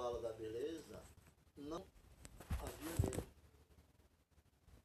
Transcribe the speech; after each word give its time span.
fala 0.00 0.18
da 0.22 0.32
beleza, 0.32 1.04
não 1.58 1.86
havia 2.58 2.90
nele. 3.04 3.28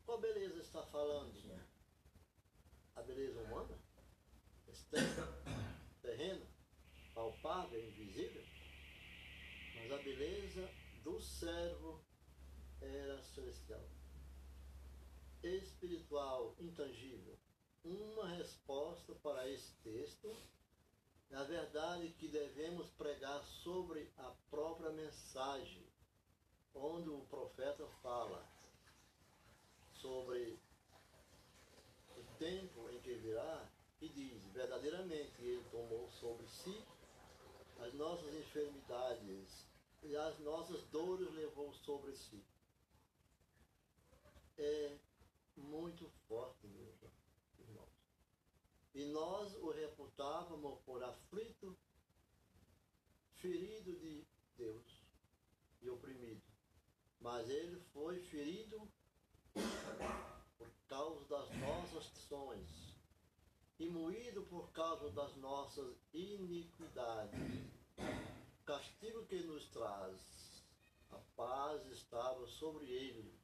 Qual 0.06 0.20
beleza 0.20 0.60
está 0.60 0.84
falando? 0.88 1.42
A 2.98 3.02
beleza 3.02 3.40
humana? 3.40 3.80
Externa? 4.68 5.26
Terrena? 6.02 6.46
Palpável? 7.14 7.82
Invisível? 7.92 8.44
Mas 9.76 9.92
a 9.94 9.98
beleza 10.00 10.70
do 11.02 11.18
servo 11.22 12.06
era 12.82 13.24
celestial. 13.24 13.88
Espiritual, 15.42 16.58
intangível. 16.60 17.40
Uma 17.86 18.28
resposta 18.36 19.16
para 19.16 19.50
esse 19.50 19.76
texto 19.76 20.36
é 21.32 21.36
a 21.36 21.44
verdade 21.44 22.10
que 22.14 22.28
devemos 22.28 22.90
pregar 22.92 23.44
sobre 23.64 24.12
a 24.18 24.32
própria 24.50 24.92
mensagem, 24.92 25.86
onde 26.74 27.10
o 27.10 27.26
profeta 27.26 27.88
fala 28.02 28.48
sobre 29.94 30.60
o 32.18 32.24
tempo 32.38 32.90
em 32.90 33.00
que 33.02 33.16
virá 33.16 33.70
e 34.02 34.10
diz: 34.10 34.44
verdadeiramente 34.54 35.42
ele 35.42 35.64
tomou 35.72 36.10
sobre 36.12 36.48
si 36.48 36.86
as 37.80 37.94
nossas 37.94 38.34
enfermidades 38.34 39.66
e 40.04 40.16
as 40.16 40.40
nossas 40.40 40.84
dores 40.90 41.32
levou 41.34 41.74
sobre 41.74 42.16
si. 42.16 42.44
É 44.58 44.98
muito 45.58 46.10
forte. 46.28 46.55
E 48.96 49.04
nós 49.08 49.54
o 49.56 49.72
reputávamos 49.72 50.80
por 50.86 51.04
aflito, 51.04 51.78
ferido 53.34 53.94
de 54.00 54.26
Deus 54.56 55.04
e 55.82 55.90
oprimido. 55.90 56.42
Mas 57.20 57.50
ele 57.50 57.78
foi 57.92 58.22
ferido 58.22 58.90
por 60.58 60.72
causa 60.88 61.26
das 61.26 61.50
nossas 61.58 62.06
ações 62.06 62.96
e 63.78 63.90
moído 63.90 64.44
por 64.44 64.72
causa 64.72 65.10
das 65.12 65.36
nossas 65.36 65.98
iniquidades. 66.14 67.70
O 67.98 68.64
castigo 68.64 69.26
que 69.26 69.44
nos 69.44 69.68
traz 69.72 70.64
a 71.12 71.18
paz 71.36 71.86
estava 71.88 72.48
sobre 72.48 72.86
ele. 72.86 73.38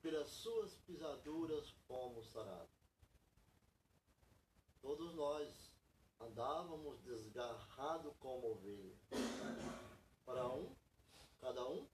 Pelas 0.00 0.28
suas 0.28 0.74
pisaduras 0.86 1.68
fomos 1.86 2.26
sarados. 2.32 2.73
Todos 4.84 5.14
nós 5.14 5.72
andávamos 6.20 7.00
desgarrados 7.04 8.14
como 8.20 8.52
ovelha. 8.52 8.94
Para 10.26 10.46
um, 10.46 10.76
cada 11.40 11.66
um 11.70 11.88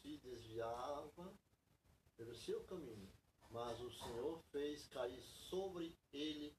se 0.00 0.16
desviava 0.16 1.30
pelo 2.16 2.34
seu 2.34 2.64
caminho, 2.64 3.12
mas 3.50 3.78
o 3.82 3.90
Senhor 3.90 4.42
fez 4.50 4.88
cair 4.88 5.20
sobre 5.50 5.94
ele 6.10 6.56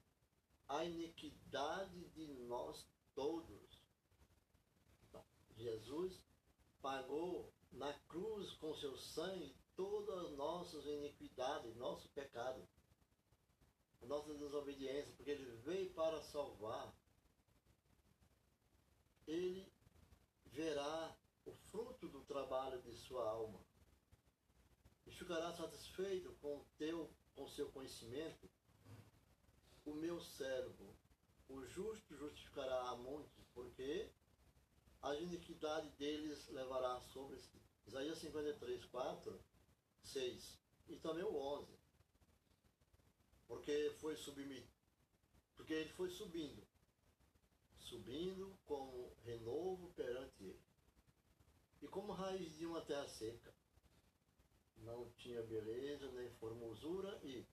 a 0.67 0.85
iniquidade 0.85 2.07
de 2.09 2.27
nós 2.43 2.85
todos. 3.15 3.81
Jesus 5.55 6.23
pagou 6.83 7.51
na 7.71 7.91
cruz 8.07 8.53
com 8.57 8.75
seu 8.75 8.95
sangue 8.95 9.57
todas 9.75 10.25
as 10.25 10.31
nossas 10.33 10.85
iniquidades, 10.85 11.75
nosso 11.77 12.07
pecado, 12.09 12.63
nossa 14.05 14.33
desobediência, 14.33 15.13
porque 15.15 15.31
ele 15.31 15.45
veio 15.63 15.93
para 15.93 16.21
salvar. 16.21 16.93
Ele 19.25 19.71
verá 20.45 21.17
o 21.45 21.51
fruto 21.53 22.07
do 22.07 22.23
trabalho 22.23 22.81
de 22.81 22.95
sua 22.95 23.29
alma 23.29 23.59
e 25.05 25.11
ficará 25.11 25.53
satisfeito 25.53 26.33
com 26.41 26.65
teu, 26.77 27.09
com 27.35 27.47
seu 27.47 27.69
conhecimento. 27.71 28.49
O 29.85 29.93
meu 29.93 30.19
servo, 30.19 30.95
o 31.47 31.63
justo 31.65 32.15
justificará 32.15 32.89
a 32.89 32.95
muitos, 32.95 33.45
porque 33.53 34.11
a 35.01 35.15
iniquidade 35.15 35.89
deles 35.91 36.47
levará 36.49 36.99
sobre 36.99 37.39
si. 37.39 37.61
Isaías 37.85 38.17
53, 38.17 38.83
4, 38.85 39.39
6 40.03 40.59
e 40.89 40.97
também 40.97 41.23
o 41.23 41.35
11. 41.35 41.76
Porque 43.47 43.95
foi 43.99 44.15
submetido, 44.17 44.67
porque 45.55 45.73
ele 45.73 45.89
foi 45.93 46.09
subindo, 46.09 46.61
subindo 47.79 48.57
como 48.65 49.15
renovo 49.23 49.91
perante 49.95 50.43
ele. 50.43 50.61
E 51.81 51.87
como 51.87 52.11
raiz 52.11 52.57
de 52.57 52.65
uma 52.65 52.81
terra 52.81 53.07
seca, 53.07 53.53
não 54.77 55.09
tinha 55.11 55.41
beleza 55.43 56.11
nem 56.11 56.29
formosura 56.31 57.19
e 57.23 57.45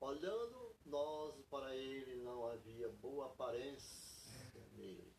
olhando 0.00 0.76
nós 0.84 1.34
para 1.50 1.74
ele 1.74 2.16
não 2.22 2.46
havia 2.46 2.88
boa 2.88 3.26
aparência 3.26 4.52
nele. 4.72 5.12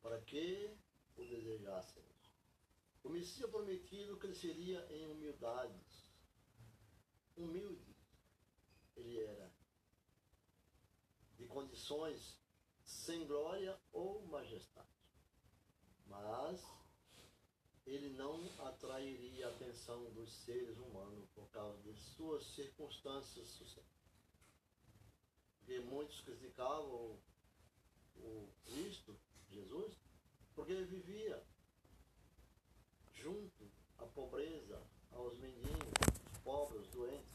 Para 0.00 0.20
que 0.20 0.76
o 1.16 1.24
desejássemos? 1.24 2.04
O 3.02 3.08
Messias 3.08 3.50
prometido 3.50 4.16
cresceria 4.16 4.86
em 4.90 5.06
humildades. 5.06 6.04
Humilde 7.36 7.93
ele 8.96 9.18
era. 9.20 9.52
De 11.36 11.46
condições 11.46 12.40
sem 12.84 13.26
glória 13.26 13.78
ou 13.92 14.24
majestade. 14.26 14.88
Mas 16.06 16.62
ele 17.86 18.10
não 18.10 18.40
atrairia 18.66 19.46
a 19.46 19.50
atenção 19.50 20.10
dos 20.12 20.32
seres 20.44 20.78
humanos 20.78 21.28
por 21.34 21.48
causa 21.50 21.80
de 21.82 21.94
suas 21.94 22.44
circunstâncias 22.54 23.48
sociais. 23.48 23.88
Porque 25.58 25.80
muitos 25.80 26.20
criticavam 26.20 27.18
o 28.16 28.48
Cristo, 28.64 29.18
Jesus, 29.50 29.98
porque 30.54 30.72
ele 30.72 30.84
vivia 30.84 31.42
junto 33.12 33.70
à 33.98 34.06
pobreza, 34.06 34.82
aos 35.10 35.38
mendigos, 35.38 35.92
os 36.32 36.38
pobres, 36.38 36.82
os 36.82 36.88
doentes, 36.90 37.33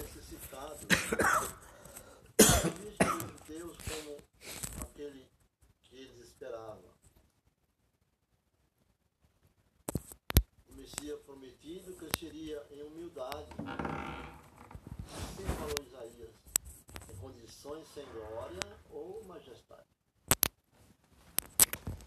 os 0.00 0.14
necessitados. 0.14 0.86
Visto 2.80 3.44
Deus 3.46 3.76
como 3.76 4.16
aquele 4.82 5.26
que 5.82 5.96
eles 5.96 6.26
esperavam. 6.26 6.90
O 10.68 10.72
Messias 10.72 11.20
prometido 11.20 11.94
cresceria 11.94 12.66
em 12.70 12.82
humildade. 12.82 13.48
Assim 15.06 15.44
falou 15.58 15.86
Isaías, 15.86 16.34
em 17.08 17.16
condições 17.16 17.86
sem 17.94 18.04
glória 18.06 18.60
ou 18.90 19.24
majestade 19.24 19.90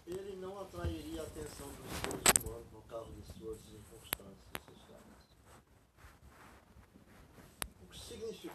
ele 0.06 0.36
não 0.36 0.60
atrairia 0.60 1.22
a 1.22 1.24
atenção 1.24 1.66
dos 1.66 1.90
seres 1.98 2.44
humanos 2.44 2.66
por 2.70 2.82
causa 2.84 3.10
de 3.12 3.22
suas 3.38 3.58
circunstâncias 3.60 4.36
sociais. 4.68 5.02
O 7.80 7.86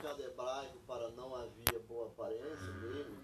significado 0.09 0.23
hebraico 0.23 0.79
para 0.88 1.09
não 1.11 1.35
havia 1.35 1.79
boa 1.88 2.07
aparência 2.07 2.71
nele, 2.81 3.15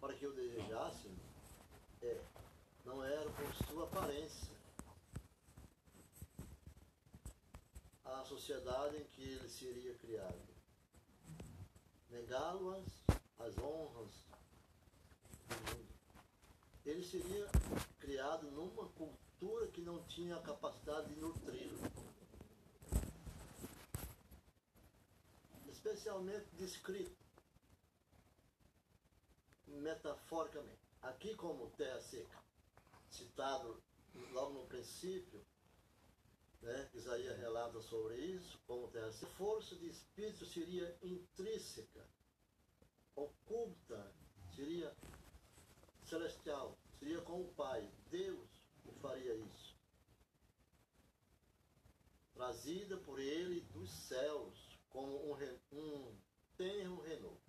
para 0.00 0.14
que 0.14 0.26
o 0.26 0.32
desejassem, 0.32 1.16
é, 2.02 2.20
não 2.84 3.04
era 3.04 3.28
por 3.30 3.54
sua 3.66 3.84
aparência. 3.84 4.52
A 8.04 8.24
sociedade 8.24 8.96
em 8.98 9.04
que 9.04 9.22
ele 9.22 9.48
seria 9.48 9.94
criado. 9.94 10.52
Negá-lo 12.10 12.84
as 13.38 13.58
honras 13.58 14.26
do 15.48 15.56
mundo 15.56 15.92
ele 16.84 17.02
seria 17.02 17.46
criado 17.98 18.50
numa 18.50 18.88
cultura 18.88 19.66
que 19.68 19.80
não 19.80 20.02
tinha 20.04 20.36
a 20.36 20.42
capacidade 20.42 21.14
de 21.14 21.20
nutri-lo. 21.20 21.91
Especialmente 25.84 26.46
descrito 26.52 27.16
metaforicamente. 29.66 30.78
Aqui 31.02 31.34
como 31.34 31.70
terra 31.70 32.00
seca, 32.00 32.40
citado 33.10 33.82
logo 34.30 34.60
no 34.60 34.66
princípio, 34.68 35.44
né, 36.60 36.88
Isaías 36.94 37.36
relata 37.36 37.80
sobre 37.82 38.14
isso, 38.16 38.60
como 38.64 38.86
terra 38.92 39.10
seca. 39.10 39.26
A 39.26 39.34
força 39.34 39.74
de 39.74 39.88
espírito 39.88 40.46
seria 40.46 40.96
intrínseca, 41.02 42.08
oculta, 43.16 44.14
seria 44.54 44.96
celestial, 46.04 46.78
seria 47.00 47.20
com 47.22 47.40
o 47.42 47.54
Pai. 47.54 47.90
Deus 48.08 48.48
o 48.84 48.92
faria 49.00 49.34
isso. 49.34 49.76
Trazida 52.34 52.96
por 52.98 53.18
ele 53.18 53.62
dos 53.72 53.90
céus, 53.90 54.61
como 54.92 55.32
um, 55.32 55.36
um 55.72 56.16
tenro 56.56 57.00
renovo 57.02 57.40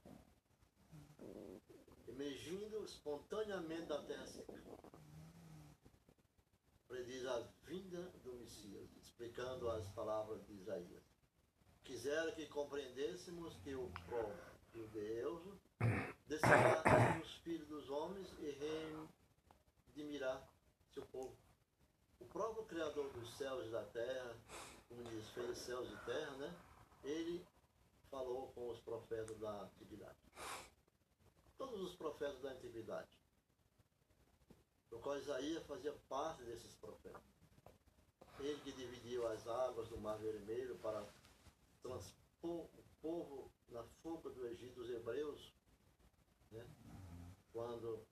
emergindo 2.13 2.85
espontaneamente 2.85 3.87
da 3.87 4.01
terra 4.03 4.25
seca. 4.27 4.53
Prediz 6.87 7.25
a 7.25 7.39
vinda 7.65 8.01
do 8.23 8.33
Messias, 8.33 8.89
explicando 8.97 9.69
as 9.69 9.87
palavras 9.89 10.45
de 10.45 10.53
Isaías. 10.53 11.03
Quisera 11.83 12.31
que 12.31 12.45
compreendêssemos 12.47 13.55
que 13.57 13.73
o 13.73 13.91
próprio 14.07 14.87
Deus 14.93 15.43
descerá 16.27 16.83
os 17.21 17.33
filhos 17.37 17.67
dos 17.67 17.89
homens 17.89 18.27
e 18.39 18.51
redimirá 19.95 20.41
seu 20.93 21.05
povo. 21.07 21.35
O 22.19 22.25
próprio 22.25 22.63
Criador 22.65 23.11
dos 23.11 23.35
céus 23.37 23.65
e 23.65 23.71
da 23.71 23.83
terra, 23.85 24.37
como 24.87 25.03
diz, 25.03 25.27
fez 25.29 25.57
céus 25.57 25.89
e 25.91 26.05
terra, 26.05 26.31
né? 26.37 26.55
Ele 27.03 27.45
falou 28.09 28.51
com 28.53 28.69
os 28.69 28.79
profetas 28.79 29.37
da 29.39 29.63
antiguidade 29.63 30.17
todos 31.63 31.81
os 31.81 31.95
profetas 31.95 32.41
da 32.41 32.51
antiguidade. 32.51 33.09
O 34.91 34.99
qual 34.99 35.17
Isaías 35.17 35.65
fazia 35.65 35.93
parte 36.07 36.43
desses 36.43 36.75
profetas. 36.75 37.21
Ele 38.39 38.59
que 38.61 38.71
dividiu 38.73 39.27
as 39.27 39.47
águas 39.47 39.87
do 39.89 39.97
Mar 39.97 40.17
Vermelho 40.17 40.77
para 40.79 41.07
transpor 41.81 42.65
o 42.65 42.83
povo 43.01 43.51
na 43.69 43.83
fuga 44.01 44.29
do 44.29 44.45
Egito, 44.47 44.81
os 44.81 44.89
hebreus, 44.89 45.53
né? 46.51 46.65
quando 47.51 48.05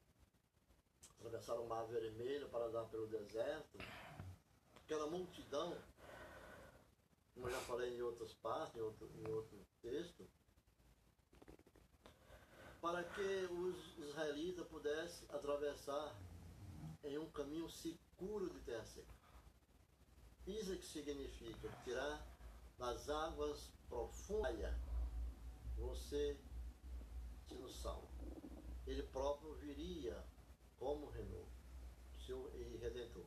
atravessaram 1.19 1.65
o 1.65 1.67
Mar 1.67 1.85
Vermelho 1.85 2.49
para 2.49 2.65
andar 2.65 2.85
pelo 2.85 3.07
deserto, 3.07 3.77
aquela 4.75 5.07
multidão, 5.07 5.77
como 7.41 7.51
eu 7.51 7.59
já 7.59 7.65
falei 7.65 7.97
em 7.97 8.01
outras 8.03 8.35
partes, 8.35 8.75
em 8.75 8.81
outro, 8.81 9.09
em 9.15 9.31
outro 9.31 9.57
texto, 9.81 10.29
para 12.79 13.03
que 13.03 13.47
os 13.51 13.97
israelitas 13.97 14.67
pudessem 14.67 15.27
atravessar 15.31 16.15
em 17.03 17.17
um 17.17 17.27
caminho 17.31 17.67
seguro 17.67 18.47
de 18.47 18.59
terra 18.59 18.85
seca. 18.85 19.11
Isso 20.45 20.71
é 20.71 20.75
que 20.75 20.85
significa 20.85 21.67
tirar 21.83 22.23
das 22.77 23.09
águas 23.09 23.71
profundas 23.89 24.75
você 25.75 26.39
sendo 27.47 27.71
salvo. 27.71 28.07
Ele 28.85 29.01
próprio 29.01 29.55
viria 29.55 30.23
como 30.77 31.09
renovo, 31.09 31.49
seu 32.23 32.51
redentor. 32.79 33.25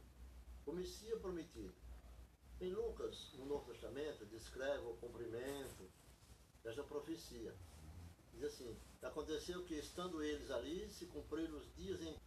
O 0.67 0.73
Messias 0.73 1.21
prometido. 1.21 1.84
Em 2.61 2.73
Lucas, 2.73 3.33
no 3.35 3.47
Novo 3.47 3.65
Testamento, 3.73 4.25
descreve 4.27 4.87
o 4.87 4.95
cumprimento 4.95 5.91
desta 6.63 6.83
profecia. 6.85 7.55
Diz 8.33 8.45
assim: 8.45 8.79
Aconteceu 9.03 9.65
que, 9.65 9.75
estando 9.75 10.23
eles 10.23 10.51
ali, 10.51 10.89
se 10.91 11.07
cumpriram 11.07 11.59
os 11.59 11.75
dias 11.75 12.01
em 12.01 12.15
que 12.15 12.21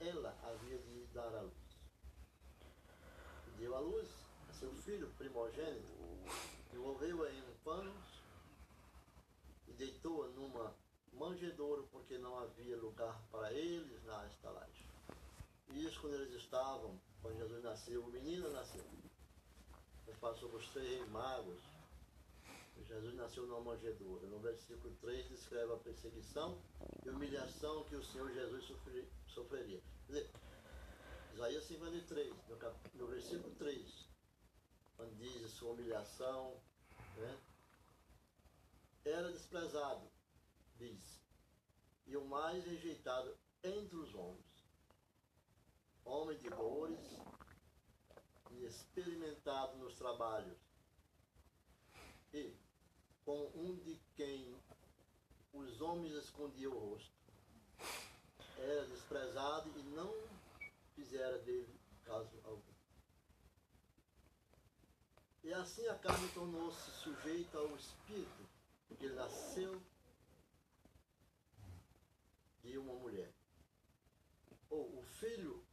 ela 0.00 0.36
havia 0.42 0.78
de 0.78 1.06
dar 1.08 1.34
à 1.34 1.42
luz. 1.42 1.54
Deu 3.58 3.74
à 3.74 3.80
luz 3.80 4.08
a 4.48 4.52
seu 4.52 4.72
filho 4.74 5.08
primogênito, 5.16 5.86
envolveu-a 6.72 7.30
em 7.30 7.42
um 7.42 7.54
pano 7.64 7.94
e 9.68 9.72
deitou-a 9.72 10.28
numa 10.28 10.74
manjedoura, 11.12 11.82
porque 11.92 12.18
não 12.18 12.38
havia 12.38 12.76
lugar 12.76 13.22
para 13.30 13.52
eles 13.52 14.04
na 14.04 14.26
estalagem. 14.26 14.86
E 15.70 15.84
isso 15.84 16.00
quando 16.00 16.14
eles 16.14 16.34
estavam, 16.34 17.00
quando 17.22 17.38
Jesus 17.38 17.62
nasceu, 17.62 18.02
o 18.02 18.10
menino 18.10 18.50
nasceu. 18.52 18.84
Passou 20.20 20.48
por 20.48 20.62
três 20.72 21.08
magos 21.08 21.62
Jesus 22.88 23.14
nasceu 23.14 23.46
numa 23.46 23.60
manjedoura. 23.60 24.26
No 24.26 24.38
versículo 24.38 24.94
3 25.00 25.28
descreve 25.28 25.72
a 25.72 25.76
perseguição 25.76 26.60
e 27.04 27.10
humilhação 27.10 27.84
que 27.84 27.96
o 27.96 28.04
Senhor 28.04 28.32
Jesus 28.32 28.64
sofreria. 29.26 29.82
Quer 30.06 30.12
dizer, 30.12 30.30
Isaías 31.34 31.64
53, 31.64 32.34
no, 32.48 32.56
cap... 32.56 32.76
no 32.94 33.06
versículo 33.08 33.54
3, 33.56 34.08
quando 34.96 35.16
diz 35.16 35.50
sua 35.50 35.72
humilhação, 35.72 36.60
né? 37.16 37.38
era 39.04 39.32
desprezado, 39.32 40.08
diz, 40.76 41.20
e 42.06 42.16
o 42.16 42.24
mais 42.24 42.64
rejeitado 42.64 43.36
entre 43.64 43.96
os 43.96 44.14
homens. 44.14 44.46
Homem 46.04 46.38
de 46.38 46.48
dores 46.50 47.00
e 48.56 48.64
experimentado 48.64 49.76
nos 49.78 49.94
trabalhos. 49.96 50.58
E 52.32 52.54
com 53.24 53.50
um 53.54 53.76
de 53.76 54.00
quem 54.14 54.56
os 55.52 55.80
homens 55.80 56.12
escondiam 56.12 56.72
o 56.72 56.90
rosto. 56.90 57.14
Era 58.58 58.86
desprezado 58.86 59.70
e 59.78 59.82
não 59.82 60.14
fizera 60.94 61.38
dele 61.38 61.78
caso 62.04 62.40
algum. 62.44 62.76
E 65.42 65.52
assim 65.52 65.86
a 65.88 65.94
carne 65.96 66.28
tornou-se 66.32 66.90
sujeita 67.02 67.58
ao 67.58 67.76
espírito, 67.76 68.48
ele 68.90 69.14
nasceu 69.14 69.80
de 72.62 72.76
uma 72.78 72.94
mulher. 72.94 73.32
Ou 74.68 74.98
o 74.98 75.02
filho 75.02 75.64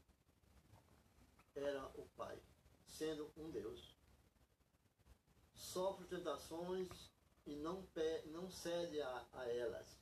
era 1.56 1.83
sendo 2.94 3.32
um 3.36 3.50
Deus. 3.50 3.98
Sofre 5.54 6.06
tentações 6.06 7.12
e 7.46 7.56
não, 7.56 7.84
pe, 7.88 8.22
não 8.28 8.50
cede 8.50 9.02
a, 9.02 9.28
a 9.34 9.50
elas, 9.50 10.00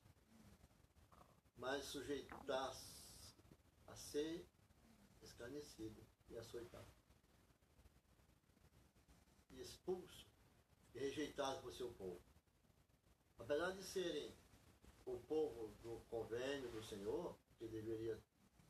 mas 1.58 1.86
sujeitar-se 1.86 3.36
a 3.88 3.96
ser 3.96 4.46
escarnecido 5.22 6.06
e 6.30 6.38
açoitado. 6.38 6.92
E 9.50 9.62
expulso 9.62 10.28
e 10.94 11.00
rejeitado 11.00 11.62
por 11.62 11.74
seu 11.74 11.92
povo. 11.94 12.22
Apesar 13.38 13.72
de 13.72 13.84
serem 13.84 14.36
o 15.06 15.20
povo 15.22 15.74
do 15.82 16.02
convênio 16.10 16.70
do 16.72 16.84
Senhor, 16.84 17.38
que 17.58 17.68
deveria 17.68 18.22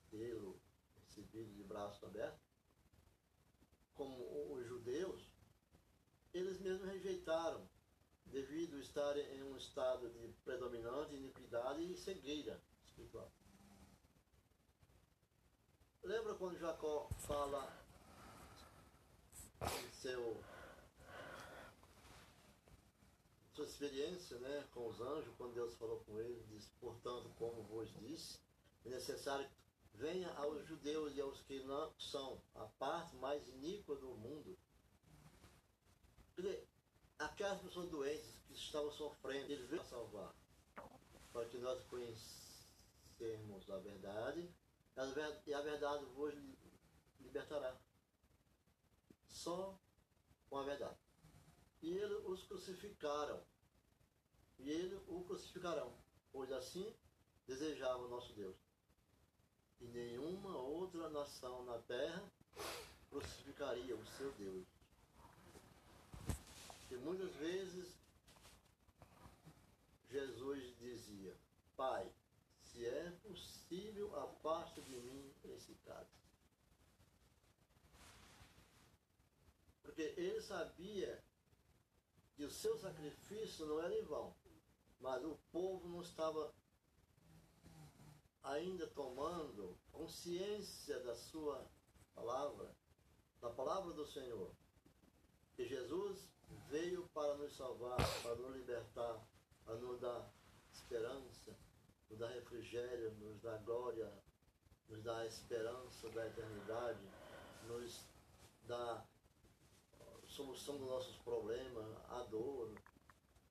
tê-lo 0.09 0.61
recebido 0.95 1.53
de 1.53 1.63
braços 1.63 2.03
abertos, 2.03 2.50
como 4.01 4.55
os 4.55 4.65
judeus, 4.65 5.31
eles 6.33 6.59
mesmos 6.59 6.89
rejeitaram 6.89 7.69
devido 8.25 8.77
a 8.77 8.79
estar 8.79 9.15
em 9.15 9.43
um 9.43 9.55
estado 9.55 10.09
de 10.09 10.33
predominante 10.43 11.13
iniquidade 11.13 11.83
e 11.83 11.95
cegueira 11.95 12.59
espiritual. 12.83 13.31
Lembra 16.01 16.33
quando 16.33 16.57
Jacó 16.57 17.09
fala 17.19 17.71
em 19.61 19.91
seu 19.91 20.41
sua 23.53 23.65
experiência 23.65 24.39
né, 24.39 24.67
com 24.71 24.87
os 24.87 24.99
anjos, 24.99 25.35
quando 25.37 25.53
Deus 25.53 25.75
falou 25.75 25.99
com 26.05 26.17
ele, 26.17 26.43
diz, 26.47 26.67
portanto, 26.79 27.29
como 27.37 27.61
vos 27.63 27.93
disse, 27.99 28.39
é 28.83 28.89
necessário 28.89 29.47
que 29.47 29.60
venha 29.93 30.31
aos 30.33 30.65
judeus 30.67 31.15
e 31.15 31.21
aos 31.21 31.41
que 31.41 31.59
não 31.63 31.93
são 31.99 32.41
a 32.55 32.65
parte 32.65 33.15
mais 33.17 33.47
iníqua 33.47 33.95
do 33.95 34.15
mundo. 34.15 34.57
Aquelas 37.19 37.61
pessoas 37.61 37.89
doentes 37.89 38.33
que 38.47 38.53
estavam 38.53 38.91
sofrendo, 38.91 39.51
ele 39.51 39.67
veio 39.67 39.83
salvar. 39.83 40.33
Para 41.31 41.45
que 41.45 41.57
nós 41.59 41.83
conhecemos 41.85 43.69
a 43.69 43.77
verdade 43.77 44.51
e 45.45 45.53
a 45.53 45.61
verdade 45.61 46.05
vos 46.05 46.33
libertará. 47.19 47.79
Só 49.27 49.79
com 50.49 50.57
a 50.57 50.63
verdade. 50.63 50.97
E 51.81 51.89
eles 51.89 52.25
os 52.25 52.43
crucificaram. 52.43 53.41
E 54.59 54.69
eles 54.69 54.99
o 55.07 55.23
crucificarão. 55.23 55.95
Pois 56.31 56.51
assim 56.51 56.93
desejava 57.47 58.03
o 58.03 58.09
nosso 58.09 58.33
Deus 58.33 58.55
e 59.81 59.85
nenhuma 59.87 60.55
outra 60.57 61.09
nação 61.09 61.63
na 61.65 61.77
terra 61.79 62.23
crucificaria 63.09 63.95
o 63.95 64.05
seu 64.05 64.31
Deus. 64.33 64.67
E 66.89 66.95
muitas 66.97 67.33
vezes 67.35 67.95
Jesus 70.09 70.77
dizia, 70.77 71.35
Pai, 71.75 72.11
se 72.61 72.85
é 72.85 73.11
possível, 73.23 74.17
afasta 74.19 74.81
de 74.81 74.95
mim 74.97 75.33
esse 75.43 75.73
caso. 75.85 76.21
Porque 79.81 80.13
ele 80.17 80.41
sabia 80.41 81.23
que 82.35 82.43
o 82.43 82.51
seu 82.51 82.77
sacrifício 82.77 83.65
não 83.65 83.81
era 83.81 83.93
em 83.93 84.03
vão, 84.03 84.35
mas 84.99 85.23
o 85.23 85.37
povo 85.51 85.87
não 85.89 86.01
estava 86.01 86.53
ainda 88.43 88.87
tomando 88.87 89.77
consciência 89.91 90.99
da 91.01 91.15
sua 91.15 91.67
palavra, 92.13 92.75
da 93.39 93.49
palavra 93.49 93.93
do 93.93 94.05
Senhor. 94.05 94.51
Que 95.55 95.65
Jesus 95.65 96.29
veio 96.69 97.07
para 97.13 97.35
nos 97.35 97.55
salvar, 97.55 97.97
para 98.21 98.35
nos 98.35 98.55
libertar, 98.55 99.25
para 99.65 99.75
nos 99.75 99.99
dar 99.99 100.31
esperança, 100.71 101.57
nos 102.09 102.19
dar 102.19 102.29
refrigério, 102.29 103.11
nos 103.15 103.39
dar 103.41 103.57
glória, 103.59 104.11
nos 104.87 105.03
dar 105.03 105.25
esperança 105.25 106.09
da 106.09 106.27
eternidade, 106.27 107.07
nos 107.67 108.05
dar 108.63 109.07
solução 110.31 110.77
dos 110.77 110.87
nossos 110.87 111.17
problemas, 111.17 111.85
a 112.09 112.23
dor, 112.23 112.73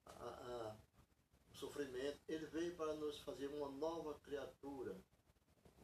a, 0.07 0.11
a, 0.11 0.77
o 1.51 1.55
sofrimento. 1.55 2.19
Ele 2.27 2.47
veio 2.47 2.75
para 2.75 2.95
nos 2.95 3.21
fazer 3.21 3.49
uma 3.49 3.69
nova 3.71 4.15
criatura. 4.21 4.80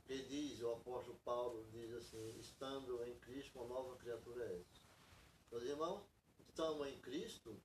Ele 0.08 0.22
diz, 0.24 0.60
o 0.60 0.72
apóstolo 0.72 1.18
Paulo 1.24 1.66
diz 1.72 1.92
assim, 1.92 2.38
estando 2.38 3.02
em 3.04 3.18
Cristo, 3.18 3.58
uma 3.58 3.66
nova 3.66 3.96
criatura 3.96 4.44
é 4.44 4.60
essa. 4.60 4.86
Meus 5.50 5.64
irmãos, 5.64 6.02
estamos 6.38 6.86
em 6.86 7.00
Cristo, 7.00 7.60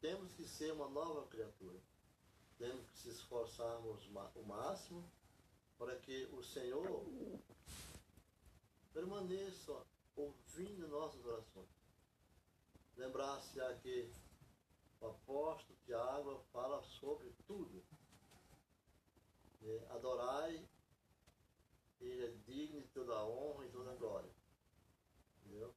temos 0.00 0.32
que 0.34 0.44
ser 0.44 0.72
uma 0.72 0.88
nova 0.88 1.26
criatura. 1.28 1.78
Temos 2.58 2.90
que 2.90 2.98
se 2.98 3.08
esforçarmos 3.08 4.06
o 4.34 4.42
máximo 4.42 5.10
para 5.78 5.96
que 5.96 6.26
o 6.26 6.42
Senhor 6.42 7.06
permaneça 8.92 9.82
ouvindo 10.14 10.86
nossas 10.88 11.24
orações. 11.24 11.68
Lembrar-se 12.96 13.58
aqui, 13.62 14.12
o 15.00 15.06
apóstolo 15.06 15.78
Tiago 15.86 16.44
fala 16.52 16.82
sobre 16.82 17.32
tudo. 17.46 17.82
Adorai, 19.88 20.68
ele 22.00 22.24
é 22.24 22.30
digno 22.46 22.80
de 22.80 22.88
toda 22.88 23.14
a 23.14 23.26
honra 23.26 23.66
e 23.66 23.70
toda 23.70 23.92
a 23.92 23.96
glória. 23.96 24.30
Entendeu? 25.38 25.74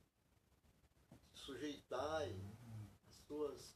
Sujeitai 1.33 2.35
as 3.07 3.15
suas 3.27 3.75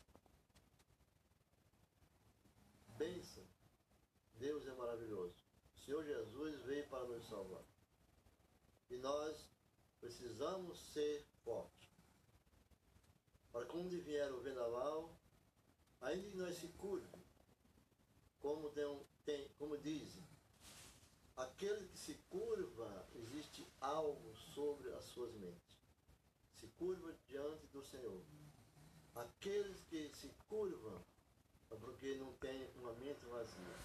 bênçãos. 2.97 3.47
Deus 4.35 4.65
é 4.67 4.73
maravilhoso. 4.73 5.35
O 5.75 5.79
Senhor 5.79 6.03
Jesus 6.03 6.63
veio 6.63 6.87
para 6.87 7.05
nos 7.05 7.27
salvar. 7.27 7.63
E 8.89 8.97
nós 8.97 9.49
precisamos 9.99 10.79
ser 10.93 11.25
fortes 11.43 11.87
para 13.57 13.65
quando 13.65 13.89
vier 14.03 14.31
o 14.31 14.41
vendaval, 14.41 15.17
ainda 16.01 16.29
que 16.29 16.37
nós 16.37 16.55
se 16.57 16.67
curve, 16.69 17.07
como, 18.39 18.69
tem, 19.25 19.49
como 19.57 19.75
dizem, 19.79 20.23
aquele 21.37 21.87
que 21.87 21.97
se 21.97 22.15
curva, 22.29 23.07
existe 23.13 23.65
algo 23.79 24.35
sobre 24.55 24.91
as 24.93 25.05
suas 25.05 25.31
mentes. 25.35 25.77
Se 26.55 26.67
curva 26.69 27.13
diante 27.27 27.67
do 27.67 27.83
Senhor. 27.83 28.23
Aqueles 29.13 29.79
que 29.81 30.09
se 30.15 30.29
curvam 30.49 31.05
é 31.69 31.75
porque 31.75 32.15
não 32.15 32.33
tem 32.33 32.69
uma 32.75 32.93
mente 32.93 33.23
vazia. 33.25 33.77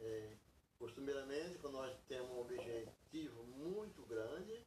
É, 0.00 0.36
costumeiramente, 0.78 1.58
quando 1.58 1.74
nós 1.74 1.96
temos 2.08 2.30
um 2.30 2.40
objetivo 2.40 3.44
muito 3.44 4.02
grande, 4.06 4.66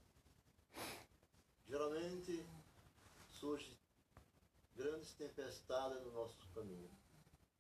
geralmente 1.68 2.46
surgem 3.32 3.76
grandes 4.76 5.14
tempestades 5.16 6.02
no 6.04 6.12
nosso 6.12 6.48
caminho. 6.54 6.92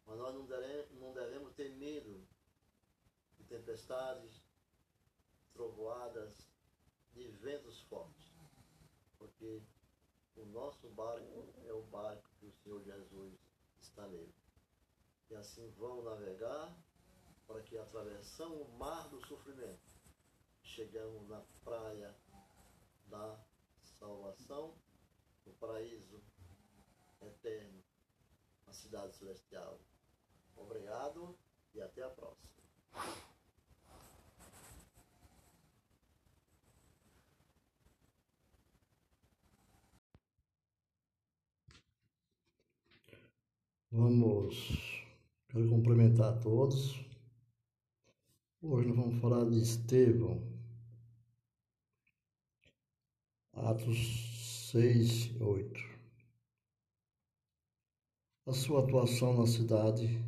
Mas 0.06 0.18
nós 0.18 0.36
não 0.36 0.46
devemos, 0.46 0.92
não 1.00 1.14
devemos 1.14 1.54
ter 1.54 1.72
medo 1.72 2.15
tempestades, 3.76 4.42
trovoadas, 5.54 6.48
de 7.12 7.28
ventos 7.28 7.82
fortes. 7.84 8.34
Porque 9.18 9.62
o 10.36 10.46
nosso 10.46 10.90
barco 10.90 11.54
é 11.66 11.74
o 11.74 11.82
barco 11.84 12.30
que 12.40 12.46
o 12.46 12.52
Senhor 12.52 12.82
Jesus 12.82 13.38
está 13.82 14.08
nele. 14.08 14.34
E 15.30 15.36
assim 15.36 15.70
vamos 15.78 16.06
navegar 16.06 16.74
para 17.48 17.62
que 17.64 17.78
atravessamos 17.78 18.62
o 18.62 18.72
mar 18.78 19.10
do 19.10 19.20
sofrimento. 19.28 19.84
Chegamos 20.62 21.28
na 21.28 21.42
praia 21.64 22.16
da 23.08 23.40
salvação 23.84 24.74
no 25.46 25.54
paraíso 25.54 26.24
eterno, 27.22 27.84
na 28.66 28.74
cidade 28.74 29.16
celestial. 29.16 29.80
Obrigado 30.56 31.38
e 31.74 31.82
até 31.82 32.04
a 32.04 32.10
próxima. 32.10 32.56
Vamos, 43.98 45.06
quero 45.48 45.70
cumprimentar 45.70 46.34
a 46.34 46.38
todos. 46.38 47.00
Hoje 48.62 48.90
nós 48.90 48.98
vamos 48.98 49.22
falar 49.22 49.50
de 49.50 49.58
Estevão. 49.58 50.44
Atos 53.54 54.70
6, 54.74 55.40
8. 55.40 55.80
A 58.48 58.52
sua 58.52 58.84
atuação 58.84 59.38
na 59.38 59.48
cidade 59.48 60.22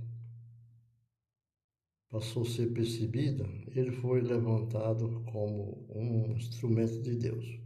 passou 2.09 2.43
a 2.43 2.49
ser 2.49 2.71
percebida, 2.71 3.43
ele 3.75 3.91
foi 3.91 4.21
levantado 4.21 5.25
como 5.29 5.85
um 5.93 6.37
instrumento 6.37 7.01
de 7.01 7.17
Deus. 7.17 7.59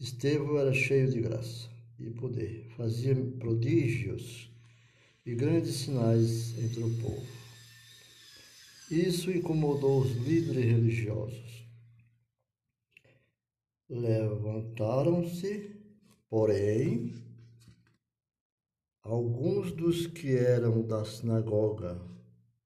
Estevão 0.00 0.58
era 0.58 0.72
cheio 0.72 1.08
de 1.08 1.20
graça 1.20 1.70
e 1.96 2.10
poder, 2.10 2.68
fazia 2.76 3.14
prodígios 3.38 4.47
e 5.28 5.34
grandes 5.34 5.74
sinais 5.76 6.58
entre 6.58 6.82
o 6.82 6.90
povo. 7.00 7.26
Isso 8.90 9.30
incomodou 9.30 10.00
os 10.00 10.12
líderes 10.16 10.64
religiosos. 10.64 11.68
Levantaram-se 13.88 15.78
Porém, 16.30 17.14
alguns 19.02 19.72
dos 19.72 20.06
que 20.06 20.36
eram 20.36 20.86
da 20.86 21.02
sinagoga, 21.06 21.98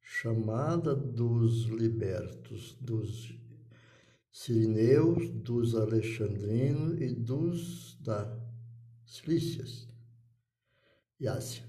chamada 0.01 0.97
dos 0.97 1.67
libertos, 1.67 2.77
dos 2.81 3.39
sirineus, 4.33 5.31
dos 5.31 5.77
alexandrinos 5.77 7.01
e 7.01 7.15
dos 7.15 7.97
da 8.01 8.37
Cilícias 9.07 9.87
e 11.21 11.29
Ásia, 11.29 11.63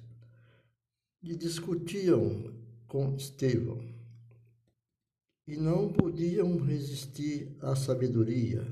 e 1.24 1.36
discutiam 1.36 2.53
com 2.86 3.15
Estevão, 3.15 3.82
e 5.48 5.56
não 5.56 5.92
podiam 5.92 6.58
resistir 6.58 7.56
à 7.62 7.75
sabedoria 7.75 8.68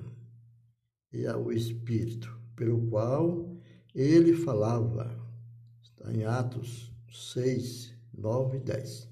e 1.11 1.25
ao 1.25 1.51
Espírito 1.51 2.37
pelo 2.55 2.89
qual 2.89 3.57
ele 3.95 4.33
falava. 4.33 5.09
Está 5.81 6.13
em 6.13 6.25
Atos 6.25 6.91
6, 7.09 7.93
9 8.13 8.57
e 8.57 8.59
10. 8.59 9.09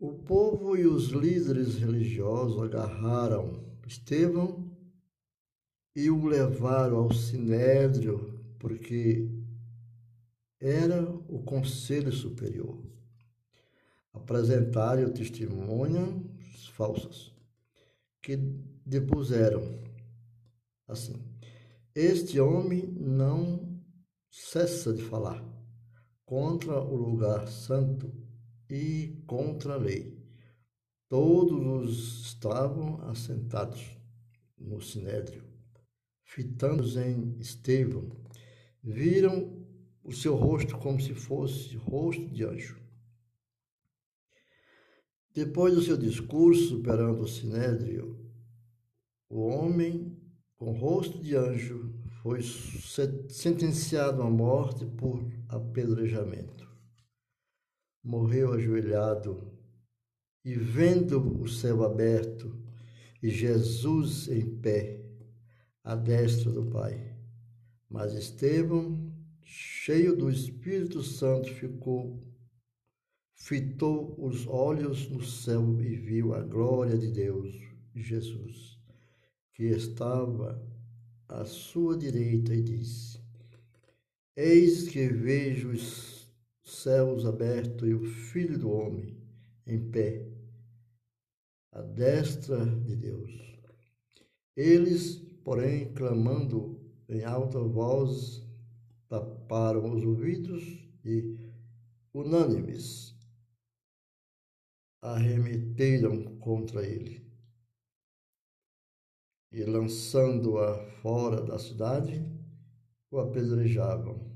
O 0.00 0.12
povo 0.12 0.76
e 0.76 0.86
os 0.86 1.08
líderes 1.08 1.76
religiosos 1.76 2.60
agarraram 2.62 3.62
Estevão 3.86 4.70
e 5.94 6.10
o 6.10 6.26
levaram 6.26 6.96
ao 6.96 7.12
sinédrio, 7.12 8.42
porque 8.58 9.28
era 10.58 11.13
o 11.34 11.42
conselho 11.42 12.12
superior. 12.12 12.80
Apresentaram 14.12 15.12
testemunhas 15.12 16.68
falsas 16.72 17.34
que 18.22 18.36
depuseram 18.86 19.82
assim: 20.86 21.20
este 21.92 22.38
homem 22.38 22.86
não 22.86 23.82
cessa 24.30 24.92
de 24.92 25.02
falar 25.02 25.44
contra 26.24 26.80
o 26.80 26.94
lugar 26.94 27.48
santo 27.48 28.12
e 28.70 29.20
contra 29.26 29.74
a 29.74 29.76
lei. 29.76 30.16
Todos 31.08 32.26
estavam 32.26 33.00
assentados 33.08 33.96
no 34.56 34.80
sinédrio, 34.80 35.42
fitando 36.22 36.84
em 37.00 37.36
Estevão. 37.40 38.08
Viram 38.82 39.53
o 40.04 40.12
seu 40.12 40.36
rosto 40.36 40.76
como 40.78 41.00
se 41.00 41.14
fosse 41.14 41.76
rosto 41.76 42.28
de 42.28 42.44
anjo. 42.44 42.78
Depois 45.32 45.74
do 45.74 45.82
seu 45.82 45.96
discurso 45.96 46.80
perante 46.82 47.22
o 47.22 47.26
sinédrio, 47.26 48.24
o 49.28 49.40
homem 49.40 50.16
com 50.54 50.72
rosto 50.72 51.18
de 51.18 51.34
anjo 51.34 51.92
foi 52.22 52.40
sentenciado 52.42 54.22
à 54.22 54.30
morte 54.30 54.86
por 54.86 55.26
apedrejamento. 55.48 56.68
Morreu 58.02 58.52
ajoelhado 58.52 59.52
e, 60.44 60.54
vendo 60.54 61.40
o 61.40 61.48
céu 61.48 61.82
aberto 61.82 62.56
e 63.22 63.30
Jesus 63.30 64.28
em 64.28 64.58
pé, 64.58 65.02
à 65.82 65.96
destra 65.96 66.52
do 66.52 66.64
Pai. 66.66 67.16
Mas 67.88 68.14
Estevão, 68.14 69.03
cheio 69.44 70.16
do 70.16 70.30
Espírito 70.30 71.02
Santo, 71.02 71.52
ficou 71.52 72.22
fitou 73.36 74.14
os 74.18 74.46
olhos 74.46 75.08
no 75.10 75.22
céu 75.22 75.78
e 75.80 75.96
viu 75.96 76.34
a 76.34 76.40
glória 76.40 76.96
de 76.96 77.08
Deus, 77.08 77.54
Jesus, 77.94 78.80
que 79.52 79.64
estava 79.64 80.60
à 81.28 81.44
sua 81.44 81.96
direita 81.96 82.54
e 82.54 82.62
disse: 82.62 83.20
Eis 84.36 84.88
que 84.88 85.06
vejo 85.08 85.72
os 85.72 86.32
céus 86.62 87.26
abertos 87.26 87.88
e 87.88 87.92
o 87.92 88.04
Filho 88.04 88.58
do 88.58 88.70
homem 88.70 89.16
em 89.66 89.90
pé, 89.90 90.26
à 91.72 91.82
destra 91.82 92.64
de 92.64 92.96
Deus. 92.96 93.30
Eles, 94.56 95.16
porém, 95.44 95.92
clamando 95.92 96.80
em 97.08 97.24
alta 97.24 97.58
voz, 97.60 98.43
taparam 99.08 99.92
os 99.94 100.04
ouvidos 100.04 100.62
e, 101.04 101.36
unânimes, 102.12 103.14
arremeteram 105.00 106.38
contra 106.38 106.86
ele. 106.86 107.24
E 109.52 109.62
lançando-a 109.64 110.84
fora 111.02 111.42
da 111.42 111.58
cidade, 111.58 112.24
o 113.10 113.18
apedrejavam. 113.18 114.32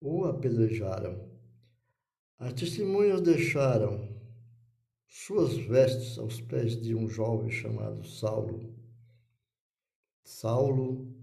O 0.00 0.24
apedrejaram. 0.24 1.30
As 2.38 2.52
testemunhas 2.52 3.20
deixaram 3.20 4.10
suas 5.06 5.56
vestes 5.56 6.18
aos 6.18 6.40
pés 6.40 6.80
de 6.80 6.94
um 6.94 7.08
jovem 7.08 7.50
chamado 7.50 8.04
Saulo. 8.04 8.74
Saulo 10.24 11.19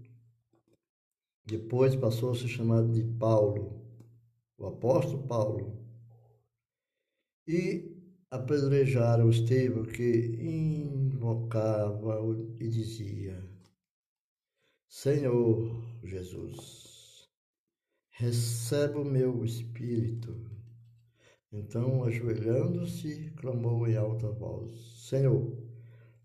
depois 1.48 1.96
passou 1.96 2.32
a 2.32 2.34
ser 2.34 2.46
chamado 2.46 2.92
de 2.92 3.02
Paulo, 3.02 3.82
o 4.58 4.66
apóstolo 4.66 5.26
Paulo 5.26 5.82
e 7.46 7.96
apedrejaram 8.30 9.30
Estevão, 9.30 9.84
que 9.84 10.36
invocava 10.42 12.18
e 12.60 12.68
dizia: 12.68 13.42
Senhor 14.86 15.82
Jesus, 16.04 17.26
recebe 18.10 18.98
o 18.98 19.04
meu 19.04 19.42
espírito. 19.42 20.38
Então, 21.50 22.04
ajoelhando-se, 22.04 23.30
clamou 23.38 23.88
em 23.88 23.96
alta 23.96 24.30
voz: 24.30 24.78
Senhor, 25.08 25.56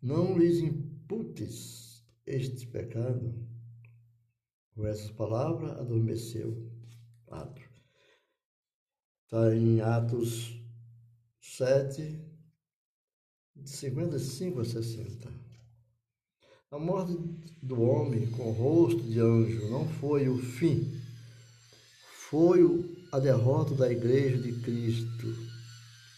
não 0.01 0.37
lhes 0.37 0.57
imputes 0.57 2.03
este 2.25 2.67
pecado. 2.67 3.52
Com 4.75 4.87
essas 4.87 5.11
palavras, 5.11 5.71
adormeceu. 5.71 6.69
Quatro. 7.25 7.63
Está 9.25 9.55
em 9.55 9.81
Atos 9.81 10.59
7, 11.39 12.19
de 13.55 13.69
55 13.69 14.59
a 14.59 14.65
60. 14.65 15.43
A 16.71 16.79
morte 16.79 17.15
do 17.61 17.81
homem 17.81 18.29
com 18.31 18.51
rosto 18.51 19.01
de 19.03 19.19
anjo 19.19 19.69
não 19.69 19.87
foi 19.87 20.27
o 20.27 20.37
fim, 20.39 20.99
foi 22.29 22.61
a 23.11 23.19
derrota 23.19 23.75
da 23.75 23.91
igreja 23.91 24.37
de 24.37 24.53
Cristo. 24.61 25.35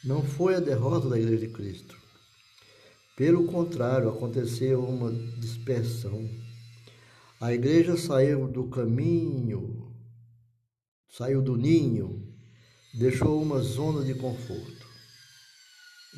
Não 0.04 0.24
foi 0.24 0.56
a 0.56 0.60
derrota 0.62 1.10
da 1.10 1.20
igreja 1.20 1.48
de 1.48 1.54
Cristo. 1.54 1.98
Pelo 3.18 3.46
contrário, 3.48 4.10
aconteceu 4.10 4.84
uma 4.84 5.12
dispersão. 5.40 6.45
A 7.42 7.54
igreja 7.54 7.98
saiu 7.98 8.48
do 8.48 8.70
caminho, 8.70 9.94
saiu 11.10 11.42
do 11.42 11.56
ninho, 11.56 12.34
deixou 12.94 13.42
uma 13.42 13.60
zona 13.60 14.04
de 14.04 14.14
conforto 14.16 14.76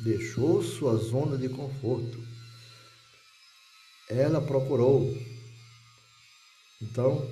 deixou 0.02 0.62
sua 0.62 0.96
zona 0.96 1.36
de 1.36 1.48
conforto. 1.48 2.18
Ela 4.08 4.40
procurou. 4.40 5.14
Então, 6.80 7.28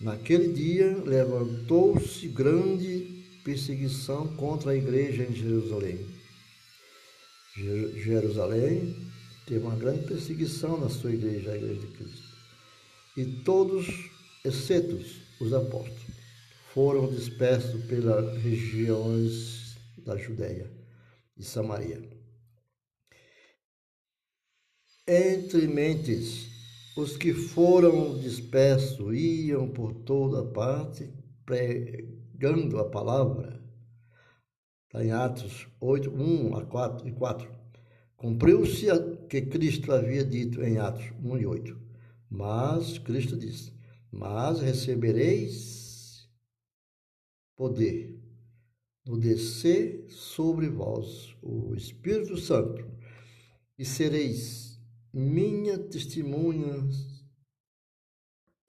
naquele 0.00 0.52
dia, 0.52 0.96
levantou-se 1.04 2.28
grande 2.28 3.24
perseguição 3.44 4.28
contra 4.36 4.72
a 4.72 4.76
igreja 4.76 5.24
em 5.24 5.34
Jerusalém. 5.34 6.06
Jerusalém 7.96 8.94
teve 9.46 9.64
uma 9.64 9.74
grande 9.74 10.06
perseguição 10.06 10.78
na 10.78 10.88
sua 10.88 11.12
igreja, 11.12 11.50
a 11.50 11.56
igreja 11.56 11.80
de 11.80 11.86
Cristo. 11.88 12.29
E 13.16 13.24
todos, 13.42 13.86
exceto 14.44 14.96
os 15.40 15.52
apóstolos, 15.52 16.00
foram 16.72 17.08
dispersos 17.10 17.84
pelas 17.86 18.40
regiões 18.42 19.76
da 19.98 20.16
Judéia 20.16 20.70
de 21.36 21.44
Samaria. 21.44 22.00
Entre 25.06 25.66
mentes, 25.66 26.48
os 26.96 27.16
que 27.16 27.34
foram 27.34 28.16
dispersos 28.20 29.12
iam 29.12 29.68
por 29.68 29.92
toda 29.92 30.44
parte 30.52 31.10
pregando 31.44 32.78
a 32.78 32.88
palavra. 32.88 33.60
Está 34.86 35.04
em 35.04 35.10
Atos 35.10 35.66
8, 35.80 36.10
1 36.10 36.56
a 36.56 36.64
4 36.66 37.08
e 37.08 37.12
4. 37.12 37.50
Cumpriu-se 38.16 38.86
que 39.28 39.42
Cristo 39.42 39.92
havia 39.92 40.24
dito 40.24 40.62
em 40.62 40.78
Atos 40.78 41.10
1 41.24 41.38
e 41.38 41.46
8. 41.46 41.79
Mas, 42.30 42.96
Cristo 42.98 43.36
disse, 43.36 43.72
mas 44.12 44.60
recebereis 44.60 46.28
poder 47.56 48.18
no 49.04 49.18
descer 49.18 50.06
sobre 50.08 50.68
vós 50.68 51.36
o 51.42 51.74
Espírito 51.74 52.36
Santo, 52.36 52.88
e 53.76 53.84
sereis 53.84 54.80
minha 55.12 55.76
testemunha 55.78 56.88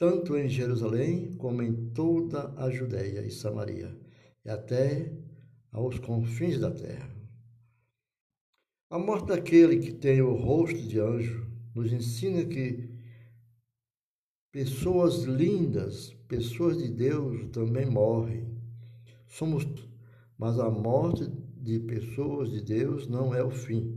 tanto 0.01 0.35
em 0.35 0.49
Jerusalém 0.49 1.35
como 1.35 1.61
em 1.61 1.91
toda 1.91 2.51
a 2.57 2.71
Judéia 2.71 3.23
e 3.23 3.29
Samaria, 3.29 3.95
e 4.43 4.49
até 4.49 5.13
aos 5.71 5.99
confins 5.99 6.59
da 6.59 6.71
terra. 6.71 7.15
A 8.89 8.97
morte 8.97 9.27
daquele 9.27 9.77
que 9.77 9.93
tem 9.93 10.19
o 10.19 10.33
rosto 10.33 10.81
de 10.87 10.99
anjo 10.99 11.47
nos 11.75 11.93
ensina 11.93 12.43
que 12.43 12.90
pessoas 14.51 15.23
lindas, 15.23 16.13
pessoas 16.27 16.77
de 16.77 16.89
Deus 16.89 17.49
também 17.51 17.85
morrem. 17.85 18.45
Somos 19.27 19.65
mas 20.41 20.57
a 20.59 20.71
morte 20.71 21.31
de 21.55 21.79
pessoas 21.81 22.49
de 22.49 22.61
Deus 22.61 23.07
não 23.07 23.31
é 23.31 23.43
o 23.43 23.51
fim. 23.51 23.95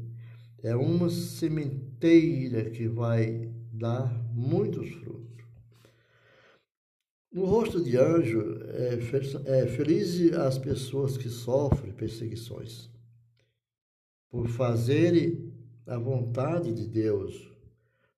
É 0.62 0.77
uma 0.77 1.09
sementeira 1.09 2.69
que 2.71 2.87
vai 2.87 3.51
dar 3.73 4.12
muitos 4.31 4.90
frutos. 4.90 5.43
No 7.33 7.47
rosto 7.47 7.83
de 7.83 7.97
anjo, 7.97 8.61
é, 8.67 8.99
é 9.47 9.67
feliz 9.67 10.35
as 10.35 10.59
pessoas 10.59 11.17
que 11.17 11.31
sofrem 11.31 11.95
perseguições 11.95 12.90
por 14.31 14.47
fazerem 14.49 15.51
a 15.87 15.97
vontade 15.97 16.75
de 16.75 16.87
Deus, 16.87 17.51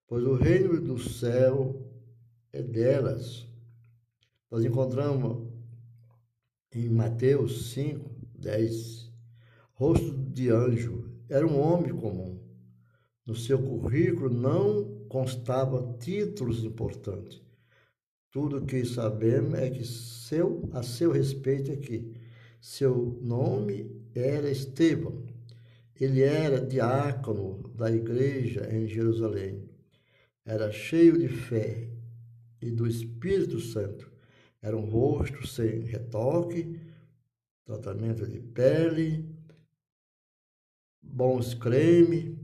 pois 0.09 0.25
o 0.25 0.35
reino 0.35 0.81
do 0.81 0.99
céu 0.99 1.81
é 2.57 2.63
delas. 2.63 3.47
Nós 4.51 4.65
encontramos 4.65 5.47
em 6.75 6.89
Mateus 6.89 7.73
5, 7.73 8.09
10. 8.39 9.13
Rosto 9.75 10.13
de 10.13 10.49
anjo. 10.49 11.11
Era 11.29 11.47
um 11.47 11.61
homem 11.61 11.95
comum. 11.95 12.41
No 13.27 13.35
seu 13.35 13.59
currículo 13.59 14.31
não 14.31 15.07
constava 15.09 15.97
títulos 15.99 16.65
importantes. 16.65 17.43
Tudo 18.31 18.65
que 18.65 18.85
sabemos 18.85 19.55
é 19.59 19.71
que 19.71 19.85
seu, 19.85 20.69
a 20.73 20.83
seu 20.83 21.11
respeito 21.11 21.73
é 21.73 21.77
que 21.77 22.15
seu 22.61 23.19
nome 23.21 23.91
era 24.15 24.51
Estevão. 24.51 25.25
Ele 25.99 26.23
era 26.23 26.61
diácono 26.61 27.69
da 27.75 27.91
igreja 27.91 28.69
em 28.73 28.87
Jerusalém. 28.87 29.69
Era 30.45 30.71
cheio 30.71 31.19
de 31.19 31.29
fé 31.29 31.96
e 32.61 32.71
do 32.71 32.87
Espírito 32.87 33.61
Santo. 33.61 34.11
Era 34.61 34.77
um 34.77 34.89
rosto 34.89 35.47
sem 35.47 35.81
retoque, 35.81 36.81
tratamento 37.65 38.27
de 38.27 38.41
pele, 38.41 39.29
bons 41.03 41.55
creme, 41.55 42.39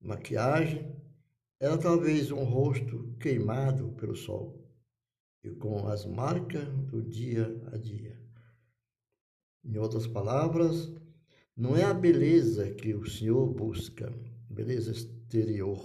maquiagem 0.00 0.94
Era 1.58 1.78
talvez 1.78 2.30
um 2.30 2.44
rosto 2.44 3.14
queimado 3.18 3.88
pelo 3.92 4.14
sol 4.14 4.62
e 5.42 5.50
com 5.50 5.88
as 5.88 6.04
marcas 6.04 6.68
do 6.90 7.02
dia 7.02 7.46
a 7.72 7.78
dia. 7.78 8.20
Em 9.64 9.78
outras 9.78 10.06
palavras, 10.06 10.92
não 11.56 11.74
é 11.74 11.82
a 11.84 11.94
beleza 11.94 12.70
que 12.74 12.94
o 12.94 13.08
Senhor 13.08 13.46
busca, 13.52 14.12
beleza 14.50 14.92
exterior. 14.92 15.80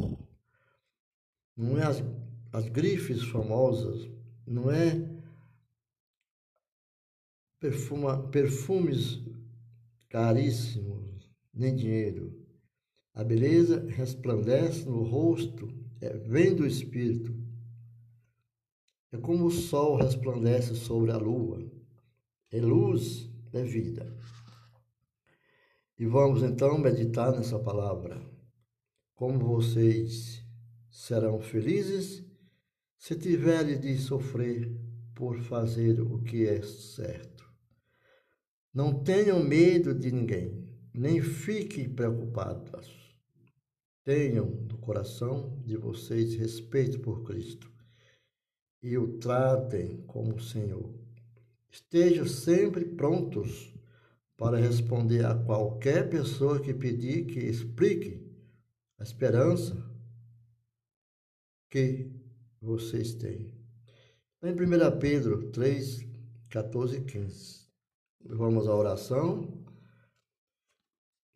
Não 1.56 1.78
é 1.78 1.86
as, 1.86 2.04
as 2.52 2.68
grifes 2.68 3.24
famosas, 3.24 4.10
não 4.46 4.70
é 4.70 5.10
perfuma, 7.60 8.28
perfumes 8.28 9.24
caríssimos, 10.10 11.30
nem 11.54 11.74
dinheiro. 11.74 12.38
A 13.14 13.24
beleza 13.24 13.86
resplandece 13.90 14.86
no 14.86 15.04
rosto, 15.04 15.74
é, 16.02 16.18
vem 16.18 16.54
do 16.54 16.66
Espírito. 16.66 17.34
É 19.12 19.18
como 19.18 19.46
o 19.46 19.52
sol 19.52 19.98
resplandece 19.98 20.76
sobre 20.76 21.12
a 21.12 21.18
lua. 21.18 21.70
É 22.52 22.60
luz, 22.60 23.30
é 23.54 23.64
vida. 23.64 24.14
E 25.98 26.06
vamos 26.06 26.42
então 26.42 26.78
meditar 26.78 27.32
nessa 27.32 27.60
palavra. 27.60 28.22
Como 29.14 29.40
vocês 29.40 30.44
serão 30.90 31.40
felizes 31.40 32.26
se 33.02 33.16
tiverem 33.16 33.80
de 33.80 33.98
sofrer 33.98 34.72
por 35.16 35.42
fazer 35.42 36.00
o 36.00 36.22
que 36.22 36.48
é 36.48 36.62
certo. 36.62 37.52
Não 38.72 39.04
tenham 39.04 39.44
medo 39.44 39.92
de 39.92 40.12
ninguém, 40.12 40.70
nem 40.94 41.20
fiquem 41.20 41.90
preocupados. 41.90 42.88
Tenham 44.04 44.46
no 44.46 44.78
coração 44.78 45.60
de 45.66 45.76
vocês 45.78 46.36
respeito 46.36 47.00
por 47.00 47.24
Cristo 47.24 47.72
e 48.84 48.96
o 49.00 49.18
tratem 49.18 50.04
como 50.06 50.40
Senhor. 50.40 50.94
Estejam 51.72 52.28
sempre 52.28 52.86
prontos 52.86 53.74
para 54.38 54.60
responder 54.60 55.26
a 55.26 55.34
qualquer 55.34 56.08
pessoa 56.08 56.60
que 56.60 56.72
pedir 56.72 57.26
que 57.26 57.40
explique 57.40 58.32
a 59.00 59.04
esperança 59.04 59.90
que 61.68 62.21
vocês 62.62 63.16
têm. 63.16 63.52
Em 64.44 64.52
1 64.52 65.00
Pedro 65.00 65.52
3, 65.52 66.08
14 66.50 66.98
e 66.98 67.02
15. 67.02 67.62
Vamos 68.24 68.68
à 68.68 68.76
oração 68.76 69.66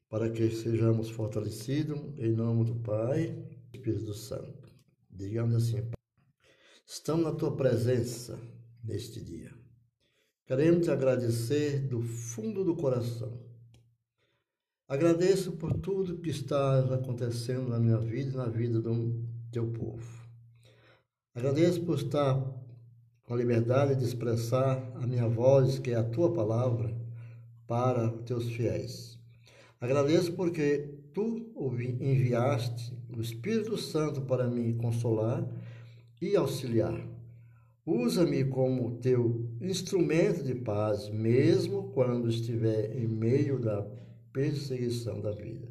para 0.07 0.29
que 0.29 0.51
sejamos 0.51 1.09
fortalecidos 1.09 1.99
em 2.19 2.31
nome 2.31 2.65
do 2.65 2.75
Pai 2.75 3.29
e 3.73 3.77
do 3.77 3.77
Espírito 3.77 4.13
Santo. 4.13 4.71
Digamos 5.09 5.55
assim, 5.55 5.89
estamos 6.85 7.25
na 7.25 7.31
tua 7.31 7.55
presença 7.55 8.39
neste 8.83 9.23
dia. 9.23 9.51
Queremos 10.45 10.85
te 10.85 10.91
agradecer 10.91 11.87
do 11.87 12.01
fundo 12.01 12.63
do 12.63 12.75
coração. 12.75 13.43
Agradeço 14.87 15.53
por 15.53 15.73
tudo 15.73 16.19
que 16.19 16.29
está 16.29 16.93
acontecendo 16.93 17.67
na 17.67 17.79
minha 17.79 17.97
vida 17.97 18.31
e 18.31 18.37
na 18.37 18.47
vida 18.47 18.79
do 18.79 19.27
teu 19.51 19.71
povo. 19.71 20.24
Agradeço 21.35 21.81
por 21.81 21.97
estar 21.97 22.41
com 23.23 23.33
a 23.33 23.37
liberdade 23.37 23.95
de 23.95 24.05
expressar 24.05 24.81
a 24.95 25.05
minha 25.05 25.27
voz, 25.27 25.77
que 25.77 25.91
é 25.91 25.95
a 25.95 26.03
tua 26.03 26.33
palavra, 26.33 26.95
para 27.67 28.09
os 28.09 28.21
teus 28.21 28.49
fiéis. 28.51 29.19
Agradeço 29.81 30.31
porque 30.31 30.97
tu 31.13 31.51
enviaste 31.99 32.97
o 33.13 33.19
Espírito 33.19 33.77
Santo 33.77 34.21
para 34.21 34.47
me 34.47 34.75
consolar 34.75 35.45
e 36.21 36.37
auxiliar. 36.37 37.05
Usa-me 37.85 38.45
como 38.45 38.95
teu 38.99 39.49
instrumento 39.59 40.41
de 40.41 40.55
paz, 40.55 41.09
mesmo 41.09 41.91
quando 41.91 42.29
estiver 42.29 42.95
em 42.95 43.09
meio 43.09 43.59
da 43.59 43.85
perseguição 44.31 45.19
da 45.19 45.33
vida. 45.33 45.67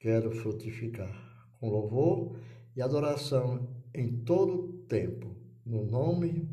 Quero 0.00 0.30
frutificar 0.30 1.14
com 1.60 1.68
louvor 1.68 2.38
e 2.74 2.80
adoração 2.80 3.81
em 3.94 4.24
todo 4.24 4.84
tempo, 4.88 5.36
no 5.64 5.84
nome 5.84 6.48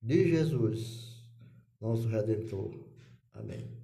de 0.00 0.28
Jesus, 0.28 1.22
nosso 1.80 2.08
Redentor. 2.08 2.78
Amém. 3.32 3.81